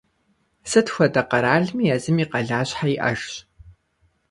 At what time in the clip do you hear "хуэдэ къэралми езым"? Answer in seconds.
0.93-2.17